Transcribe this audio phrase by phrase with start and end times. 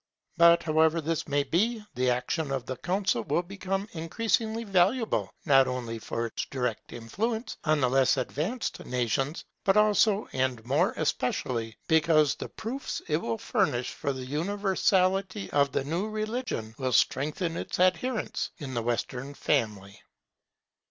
[0.35, 5.67] But however this may be, the action of the Council will become increasingly valuable, not
[5.67, 11.77] only for its direct influence on the less advanced nations, but also and more especially,
[11.87, 17.55] because the proofs it will furnish of the universality of the new religion will strengthen
[17.55, 20.01] its adherents in the Western family.